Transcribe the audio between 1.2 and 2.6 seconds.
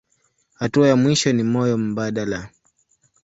ni moyo mbadala.